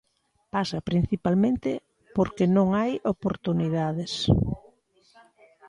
[0.53, 1.69] Pasa principalmente
[2.15, 4.13] porque non hai oportunidades.